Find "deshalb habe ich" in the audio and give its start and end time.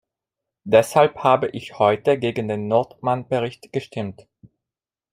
0.63-1.77